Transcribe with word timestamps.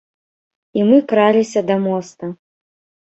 І 0.79 0.87
мы 0.89 0.97
краліся 1.13 1.65
да 1.71 1.75
моста. 1.87 2.33